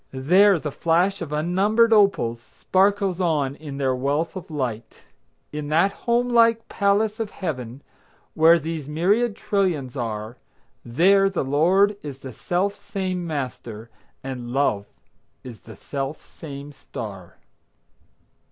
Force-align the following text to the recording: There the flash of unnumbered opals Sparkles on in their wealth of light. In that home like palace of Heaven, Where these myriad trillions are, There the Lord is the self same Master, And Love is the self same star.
There 0.13 0.57
the 0.57 0.71
flash 0.71 1.21
of 1.21 1.31
unnumbered 1.31 1.93
opals 1.93 2.39
Sparkles 2.59 3.19
on 3.21 3.55
in 3.55 3.77
their 3.77 3.93
wealth 3.95 4.35
of 4.35 4.49
light. 4.49 5.03
In 5.51 5.67
that 5.67 5.91
home 5.91 6.27
like 6.27 6.67
palace 6.67 7.19
of 7.19 7.29
Heaven, 7.29 7.83
Where 8.33 8.57
these 8.57 8.87
myriad 8.87 9.35
trillions 9.35 9.95
are, 9.95 10.37
There 10.83 11.29
the 11.29 11.45
Lord 11.45 11.97
is 12.01 12.17
the 12.17 12.33
self 12.33 12.73
same 12.73 13.27
Master, 13.27 13.91
And 14.23 14.49
Love 14.49 14.87
is 15.43 15.59
the 15.59 15.75
self 15.75 16.19
same 16.39 16.71
star. 16.71 17.37